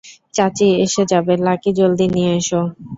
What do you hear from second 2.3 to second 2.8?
এসো।